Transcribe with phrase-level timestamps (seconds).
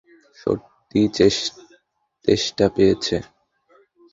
[0.39, 1.07] সত্যিই
[2.25, 3.17] তেষ্টা পেয়েছে।